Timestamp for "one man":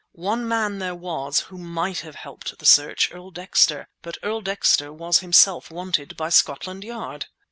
0.13-0.79